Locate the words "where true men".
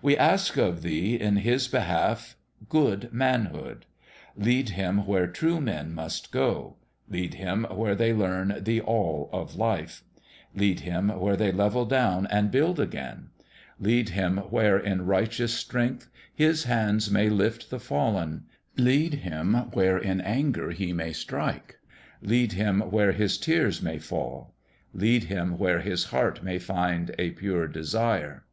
5.04-5.92